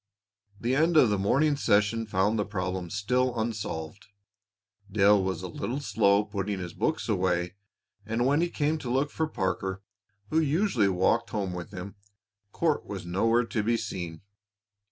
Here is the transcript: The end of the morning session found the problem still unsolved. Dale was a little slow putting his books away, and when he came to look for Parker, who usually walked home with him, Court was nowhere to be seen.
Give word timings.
The 0.59 0.75
end 0.75 0.97
of 0.97 1.11
the 1.11 1.19
morning 1.19 1.55
session 1.55 2.07
found 2.07 2.39
the 2.39 2.43
problem 2.43 2.89
still 2.89 3.39
unsolved. 3.39 4.07
Dale 4.91 5.23
was 5.23 5.43
a 5.43 5.47
little 5.47 5.79
slow 5.79 6.25
putting 6.25 6.57
his 6.57 6.73
books 6.73 7.07
away, 7.07 7.53
and 8.03 8.25
when 8.25 8.41
he 8.41 8.49
came 8.49 8.79
to 8.79 8.89
look 8.89 9.11
for 9.11 9.27
Parker, 9.27 9.83
who 10.31 10.39
usually 10.39 10.89
walked 10.89 11.29
home 11.29 11.53
with 11.53 11.69
him, 11.69 11.97
Court 12.51 12.83
was 12.83 13.05
nowhere 13.05 13.45
to 13.45 13.61
be 13.61 13.77
seen. 13.77 14.21